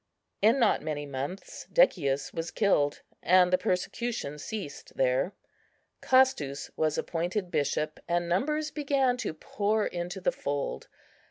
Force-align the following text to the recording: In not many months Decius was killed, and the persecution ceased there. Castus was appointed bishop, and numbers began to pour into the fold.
In 0.41 0.57
not 0.57 0.81
many 0.81 1.05
months 1.05 1.67
Decius 1.71 2.33
was 2.33 2.49
killed, 2.49 3.03
and 3.21 3.53
the 3.53 3.57
persecution 3.59 4.39
ceased 4.39 4.93
there. 4.95 5.35
Castus 6.01 6.71
was 6.75 6.97
appointed 6.97 7.51
bishop, 7.51 7.99
and 8.07 8.27
numbers 8.27 8.71
began 8.71 9.15
to 9.17 9.31
pour 9.35 9.85
into 9.85 10.19
the 10.19 10.31
fold. 10.31 10.87